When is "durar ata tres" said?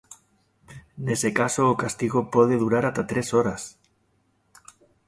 2.63-3.27